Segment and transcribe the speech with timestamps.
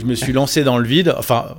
[0.00, 1.56] Je me suis lancé dans le vide, enfin,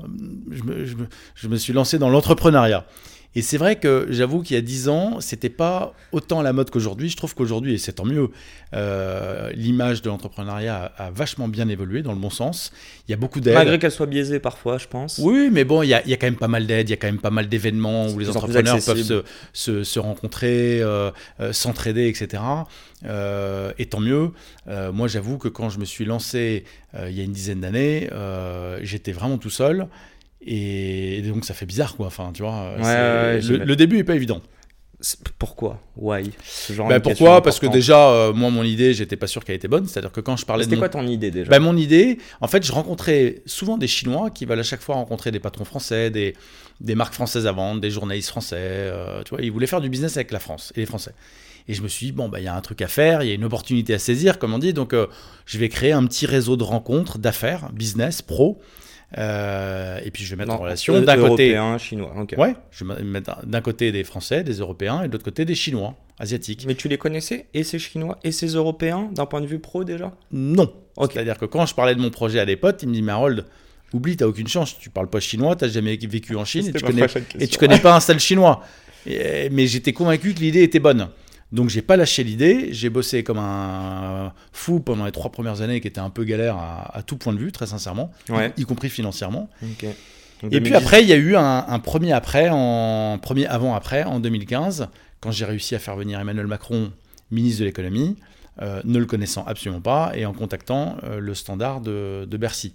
[0.51, 2.85] je me, suis lancé dans l'entrepreneuriat.
[3.33, 6.69] Et c'est vrai que j'avoue qu'il y a 10 ans, c'était pas autant la mode
[6.69, 7.09] qu'aujourd'hui.
[7.09, 8.29] Je trouve qu'aujourd'hui, et c'est tant mieux,
[8.73, 12.73] euh, l'image de l'entrepreneuriat a, a vachement bien évolué dans le bon sens.
[13.07, 13.53] Il y a beaucoup d'aides.
[13.53, 15.17] Malgré qu'elle soit biaisée parfois, je pense.
[15.23, 16.91] Oui, mais bon, il y a, il y a quand même pas mal d'aides, il
[16.91, 19.23] y a quand même pas mal d'événements où les entrepreneurs peuvent se,
[19.53, 22.43] se, se rencontrer, euh, euh, s'entraider, etc.
[23.77, 24.31] Et tant mieux.
[24.67, 28.09] Moi, j'avoue que quand je me suis lancé il y a une dizaine d'années,
[28.83, 29.87] j'étais vraiment tout seul.
[30.45, 32.07] Et donc, ça fait bizarre, quoi.
[32.07, 34.41] Enfin, tu vois, Ouais, c'est- ouais, le, le début est pas évident.
[35.39, 35.81] Pourquoi?
[35.97, 36.29] Why?
[36.43, 37.41] Ce genre Bah, pourquoi?
[37.41, 39.87] Parce que déjà, euh, moi, mon idée, j'étais pas sûr qu'elle était bonne.
[39.87, 41.49] C'est-à-dire que quand je parlais de C'était mon- quoi ton idée déjà?
[41.49, 44.95] Bah, mon idée, en fait, je rencontrais souvent des Chinois qui veulent à chaque fois
[44.95, 46.35] rencontrer des patrons français, des,
[46.81, 48.57] des marques françaises à vendre, des journalistes français.
[48.59, 51.13] euh, tu vois, ils voulaient faire du business avec la France et les Français.
[51.67, 53.29] Et je me suis dit, bon, bah, il y a un truc à faire, il
[53.29, 54.73] y a une opportunité à saisir, comme on dit.
[54.73, 55.07] Donc, euh,
[55.47, 58.59] je vais créer un petit réseau de rencontres, d'affaires, business, pro.
[59.17, 61.57] Euh, et puis, je vais mettre Non, en relation d'un côté.
[61.79, 62.13] Chinois.
[62.37, 65.55] Ouais, je vais mettre d'un côté des Français, des Européens, et de l'autre côté des
[65.55, 66.63] Chinois, asiatiques.
[66.65, 69.83] Mais tu les connaissais Et ces Chinois Et ces Européens D'un point de vue pro
[69.83, 70.13] déjà?
[70.31, 70.71] Non.
[70.97, 73.11] C'est-à-dire que quand je parlais de mon projet à des potes, ils me disent, mais
[73.11, 73.45] Harold,
[73.93, 74.77] oublie, t'as aucune chance.
[74.79, 77.05] Tu parles pas chinois, t'as jamais vécu en Chine et tu, connais,
[77.39, 78.61] et tu connais pas un seul chinois.
[79.05, 81.09] Et- mais j'étais convaincu que l'idée était bonne.
[81.51, 85.81] Donc j'ai pas lâché l'idée, j'ai bossé comme un fou pendant les trois premières années
[85.81, 88.53] qui étaient un peu galère à, à tout point de vue, très sincèrement, Ouais.
[88.57, 89.49] y, y compris financièrement.
[90.43, 90.73] Et puis 2010.
[90.75, 94.87] après, il y a eu un, un premier après, en premier avant-après en 2015,
[95.19, 96.91] quand j'ai réussi à faire venir Emmanuel Macron,
[97.31, 98.15] ministre de l'économie,
[98.61, 102.73] euh, ne le connaissant absolument pas, et en contactant euh, le standard de, de Bercy.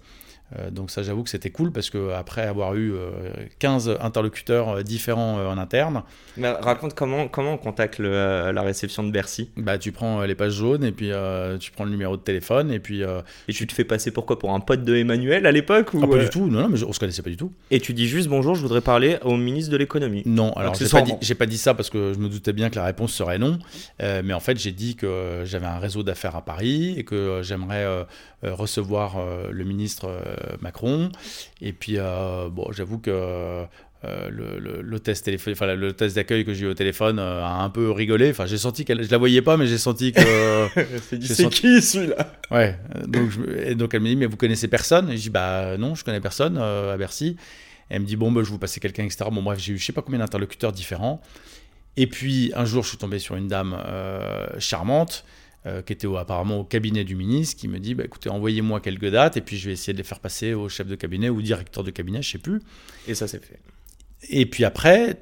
[0.55, 3.11] Euh, donc ça, j'avoue que c'était cool parce que après avoir eu euh,
[3.59, 6.03] 15 interlocuteurs euh, différents euh, en interne,
[6.37, 9.49] Mais raconte comment, comment on contacte le, euh, la réception de Bercy?
[9.57, 12.21] Bah tu prends euh, les pages jaunes et puis euh, tu prends le numéro de
[12.21, 15.45] téléphone et puis euh, Et tu te fais passer pourquoi Pour un pote de Emmanuel
[15.45, 17.29] à l'époque ou ah, pas euh, du tout, non non, mais on se connaissait pas
[17.29, 17.51] du tout.
[17.69, 20.23] Et tu dis juste bonjour, je voudrais parler au ministre de l'économie.
[20.25, 22.75] Non, alors j'ai pas, dit, pas dit ça parce que je me doutais bien que
[22.75, 23.59] la réponse serait non.
[24.01, 27.41] Euh, mais en fait, j'ai dit que j'avais un réseau d'affaires à Paris et que
[27.43, 28.03] j'aimerais euh,
[28.43, 31.11] euh, recevoir euh, le ministre euh, Macron.
[31.61, 33.11] Et puis, euh, bon, j'avoue que
[34.05, 37.69] euh, le, télépho- enfin, le test d'accueil que j'ai eu au téléphone euh, a un
[37.69, 38.29] peu rigolé.
[38.29, 40.19] Enfin, j'ai senti qu'elle, je la voyais pas, mais j'ai senti que.
[41.09, 42.33] C'est J'ai c'est senti- qui celui-là?
[42.51, 45.09] Ouais, euh, donc, je, me- et donc elle me dit, mais vous connaissez personne?
[45.09, 47.37] Et je dis, bah non, je connais personne euh, à Bercy.
[47.89, 49.25] Elle me dit, bon, bah, je vous passer quelqu'un, etc.
[49.31, 51.21] Bon, bref, j'ai eu je sais pas combien d'interlocuteurs différents.
[51.95, 55.25] Et puis, un jour, je suis tombé sur une dame euh, charmante,
[55.67, 58.79] euh, qui était au- apparemment au cabinet du ministre, qui me dit, bah, écoutez, envoyez-moi
[58.79, 61.29] quelques dates, et puis je vais essayer de les faire passer au chef de cabinet
[61.29, 62.61] ou au directeur de cabinet, je sais plus.
[63.07, 63.59] Et ça c'est fait.
[64.29, 65.17] Et puis après,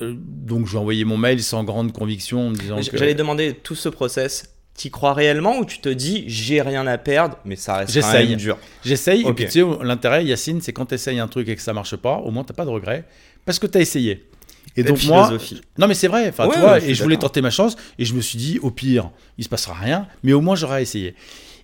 [0.00, 2.96] euh, donc, je lui ai envoyé mon mail sans grande conviction, en me disant que...
[2.96, 4.52] J'allais demander tout ce process.
[4.74, 8.12] T'y crois réellement ou tu te dis j'ai rien à perdre, mais ça reste quand
[8.12, 8.58] même dur?
[8.84, 9.36] J'essaye, et Ok.
[9.36, 11.96] puis tu sais, l'intérêt, Yacine, c'est quand tu essayes un truc et que ça marche
[11.96, 13.04] pas, au moins t'as pas de regret,
[13.46, 14.28] parce que tu as essayé.
[14.76, 15.30] Et donc moi,
[15.78, 18.04] non mais c'est vrai, enfin Ouais, ouais, suis et je voulais tenter ma chance, et
[18.04, 21.14] je me suis dit, au pire, il se passera rien, mais au moins j'aurai essayé.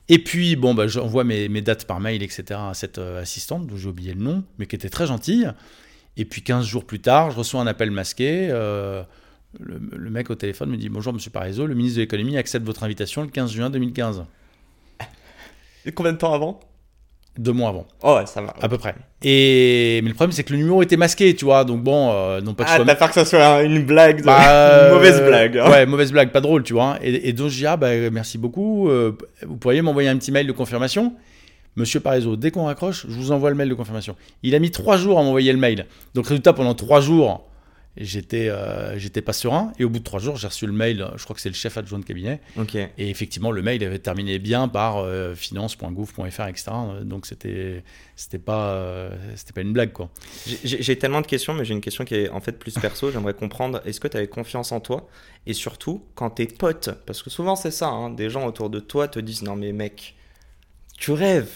[0.08, 3.66] Et puis, bon, bah, j'envoie mes, mes dates par mail, etc., à cette euh, assistante,
[3.66, 5.50] dont j'ai oublié le nom, mais qui était très gentille.
[6.16, 8.48] Et puis 15 jours plus tard, je reçois un appel masqué.
[8.50, 9.02] euh,
[9.60, 12.66] le, le mec au téléphone me dit Bonjour, monsieur Parizeau, le ministre de l'économie accepte
[12.66, 14.24] votre invitation le 15 juin 2015,
[15.86, 16.60] Et combien de temps avant?
[17.38, 17.86] Deux mois avant.
[18.02, 18.54] Oh ouais, ça va.
[18.60, 18.94] À peu près.
[19.22, 21.64] Et mais le problème c'est que le numéro était masqué, tu vois.
[21.64, 24.86] Donc bon, euh, non pas Ah, t'as peur que ça soit une blague, de- Bah,
[24.88, 25.58] une mauvaise euh, blague.
[25.58, 25.70] hein.
[25.70, 26.98] Ouais, mauvaise blague, pas drôle, tu vois.
[27.02, 28.88] Et, et donc je dis ah bah merci beaucoup.
[28.88, 29.12] euh,
[29.46, 31.14] vous pourriez m'envoyer un petit mail de confirmation.
[31.74, 34.14] Monsieur Parizeau, dès qu'on raccroche, je vous envoie le mail de confirmation.
[34.42, 35.86] Il a mis trois jours à m'envoyer le mail.
[36.14, 37.46] Donc résultat, pendant trois jours,
[37.96, 39.72] j'étais euh, j'étais pas serein.
[39.78, 41.06] Et au bout de trois jours, j'ai reçu le mail.
[41.16, 42.40] Je crois que c'est le chef adjoint de cabinet.
[42.98, 46.64] Et effectivement, le mail avait terminé bien par euh, finance.gouv.fr, etc.
[47.02, 47.82] Donc c'était
[48.16, 50.10] c'était pas euh, c'était pas une blague quoi.
[50.64, 53.10] J'ai- tellement de questions, mais j'ai une question qui est en fait plus perso.
[53.12, 55.08] J'aimerais comprendre, est-ce que tu avais confiance en toi?
[55.46, 58.80] Et surtout, quand tes potes, parce que souvent c'est ça, hein, des gens autour de
[58.80, 60.14] toi te disent Non, mais mec,
[60.98, 61.50] tu rêves.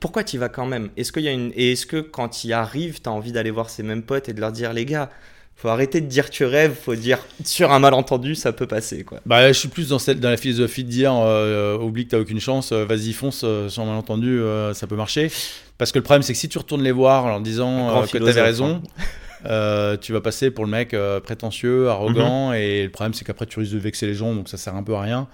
[0.00, 0.90] Pourquoi tu y vas quand même?
[0.98, 1.50] Est-ce qu'il y a une...
[1.56, 4.28] Et est-ce que quand tu y arrives, tu as envie d'aller voir ces mêmes potes
[4.28, 5.10] et de leur dire Les gars,
[5.56, 9.20] faut arrêter de dire tu rêves, faut dire sur un malentendu, ça peut passer quoi.
[9.24, 12.18] Bah, je suis plus dans, cette, dans la philosophie de dire euh, oublie que t'as
[12.18, 15.30] aucune chance, euh, vas-y fonce, euh, sur un malentendu, euh, ça peut marcher.
[15.78, 18.06] Parce que le problème, c'est que si tu retournes les voir en leur disant euh,
[18.06, 19.02] que t'avais raison, hein.
[19.46, 22.54] euh, tu vas passer pour le mec euh, prétentieux, arrogant, Mhm.
[22.56, 24.82] et le problème, c'est qu'après, tu risques de vexer les gens, donc ça sert un
[24.82, 25.26] peu à rien.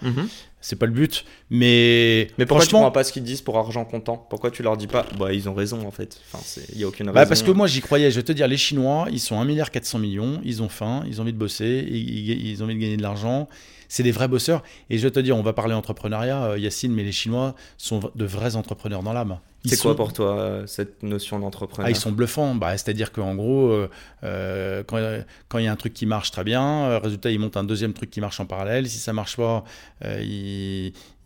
[0.60, 1.24] C'est pas le but.
[1.48, 4.16] Mais, Mais pourquoi tu franchement, prends pas ce qu'ils disent pour argent comptant?
[4.28, 5.06] Pourquoi tu leur dis pas?
[5.18, 6.20] Bah ils ont raison en fait.
[6.32, 7.14] Enfin, il y a aucune raison.
[7.14, 9.44] Bah parce que moi j'y croyais, je vais te dire, les Chinois, ils sont 1
[9.44, 12.80] milliard 400 millions, ils ont faim, ils ont envie de bosser, ils, ont envie de
[12.80, 13.48] gagner de l'argent,
[13.88, 14.62] c'est des vrais bosseurs.
[14.90, 18.00] Et je vais te dire, on va parler entrepreneuriat, euh, Yacine, mais les Chinois sont
[18.14, 19.38] de vrais entrepreneurs dans l'âme.
[19.64, 22.54] C'est quoi pour toi euh, cette notion d'entrepreneur ah, ils sont bluffants.
[22.54, 23.90] Bah, C'est-à-dire qu'en gros, euh,
[24.24, 24.98] euh, quand
[25.48, 27.92] quand il y a un truc qui marche très bien, résultat, ils montent un deuxième
[27.92, 28.88] truc qui marche en parallèle.
[28.88, 29.64] Si ça marche pas,
[30.04, 30.49] euh, ils,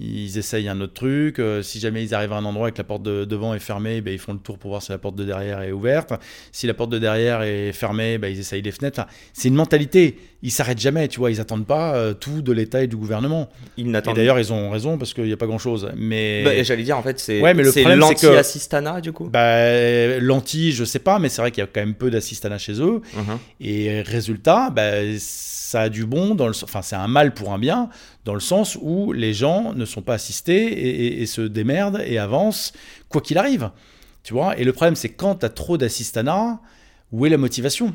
[0.01, 1.39] ils essayent un autre truc.
[1.39, 3.59] Euh, si jamais ils arrivent à un endroit et que la porte de devant est
[3.61, 6.13] fermée, ben, ils font le tour pour voir si la porte de derrière est ouverte.
[6.53, 9.01] Si la porte de derrière est fermée, ben, ils essayent les fenêtres.
[9.01, 10.19] Enfin, c'est une mentalité.
[10.43, 11.31] Ils s'arrêtent jamais, tu vois.
[11.31, 13.49] Ils attendent pas euh, tout de l'État et du gouvernement.
[13.77, 15.91] Ils Et n'attendent d'ailleurs, ils ont raison parce qu'il n'y a pas grand-chose.
[15.97, 17.55] Mais Bah, J'allais dire en fait c'est Ouais,
[17.97, 19.29] l'anti-assistana du coup?
[19.31, 22.59] bah, lentilles, je sais pas, mais c'est vrai qu'il y a quand même peu d'assistanat
[22.59, 23.01] chez eux.
[23.17, 23.39] Mhm.
[23.61, 27.59] Et résultat, bah, ça a du bon, dans le, enfin c'est un mal pour un
[27.59, 27.89] bien,
[28.25, 32.03] dans le sens où les gens ne sont pas assistés et, et- et se démerdent
[32.07, 32.73] et avancent,
[33.09, 33.71] quoi qu'il arrive.
[34.23, 36.61] Tu vois Et le problème, c'est quand tu as trop d'assistanat,
[37.13, 37.95] où est la motivation?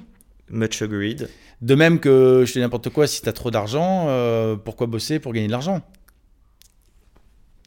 [0.50, 1.30] Much agreed.
[1.62, 4.88] De même que, je te dis n'importe quoi, si tu as trop d'argent, euh, pourquoi
[4.88, 5.82] bosser pour gagner de l'argent?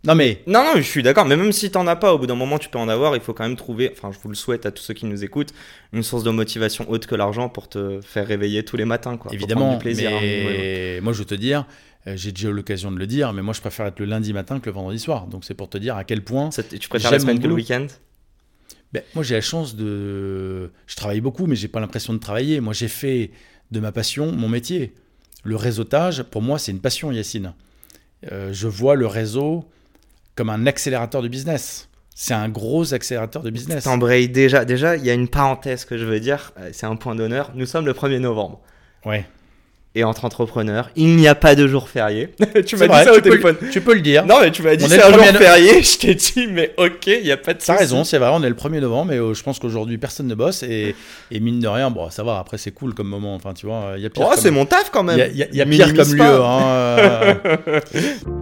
[0.05, 2.27] Non mais, Non, non, je suis d'accord, mais même si t'en as pas, au bout
[2.27, 3.15] d'un moment, tu peux en avoir.
[3.15, 5.23] Il faut quand même trouver, enfin, je vous le souhaite à tous ceux qui nous
[5.23, 5.53] écoutent,
[5.93, 9.33] une source de motivation autre que l'argent pour te faire réveiller tous les matins, quoi.
[9.33, 10.11] Évidemment, du plaisir.
[10.11, 10.95] hein, ouais.
[10.97, 11.67] mais moi je veux te dire,
[12.07, 14.61] j'ai déjà eu l'occasion de le dire, mais moi je préfère être le lundi matin
[14.61, 15.27] que le vendredi soir.
[15.27, 17.55] Donc c'est pour te dire à quel point Ça tu préfères la semaine que le
[17.55, 17.87] week-end?
[18.93, 20.71] Ben, moi, j'ai la chance de.
[20.87, 22.61] Je travaille beaucoup, mais j'ai pas l'impression de travailler.
[22.61, 23.31] Moi, j'ai fait
[23.71, 24.95] de ma passion mon métier.
[25.45, 27.55] Le réseautage, pour moi, c'est une passion, Yacine.
[28.31, 29.65] Euh, je vois le réseau
[30.37, 31.89] comme un accélérateur de business.
[32.15, 33.85] C'est un gros accélérateur de business.
[33.85, 34.65] T'embrayes déjà.
[34.65, 37.53] Déjà, il y a une parenthèse que je veux dire, euh, c'est un point d'honneur.
[37.55, 38.61] Nous sommes le 1er novembre.
[39.07, 39.27] Ouais.
[39.95, 42.31] Et entre entrepreneurs, il n'y a pas de jour férié.
[42.67, 43.57] tu m'as vrai, dit ça au peux téléphone.
[43.71, 44.25] Tu peux le dire.
[44.25, 45.83] Non, mais tu m'as dit c'est un jour no- férié.
[45.83, 48.43] Je t'ai dit, mais ok, il n'y a pas de T'as raison, c'est vrai, on
[48.43, 50.63] est le 1er novembre, mais euh, je pense qu'aujourd'hui, personne ne bosse.
[50.63, 50.97] Et,
[51.31, 53.35] et mine de rien, bon, ça va, après, c'est cool comme moment.
[53.35, 54.27] Enfin, tu vois, il y a pire.
[54.31, 55.19] Oh, c'est mon taf quand Il même.
[55.19, 56.33] y a, il y a- y a pire comme pas.
[56.33, 56.41] lieu.
[56.43, 57.39] hein.